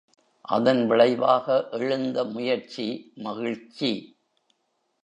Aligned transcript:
அதன் 0.45 0.87
விளைவாக 0.87 1.47
எழுந்த 1.71 2.25
முயற்சி........... 2.25 2.87
மகிழ்ச்சி! 3.17 3.93